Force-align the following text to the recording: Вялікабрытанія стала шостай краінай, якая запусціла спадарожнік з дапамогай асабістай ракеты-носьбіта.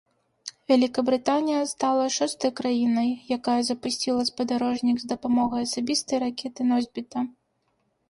Вялікабрытанія 0.71 1.59
стала 1.73 2.07
шостай 2.15 2.51
краінай, 2.61 3.11
якая 3.37 3.59
запусціла 3.69 4.27
спадарожнік 4.33 4.97
з 5.07 5.15
дапамогай 5.15 5.61
асабістай 5.71 6.17
ракеты-носьбіта. 6.29 7.19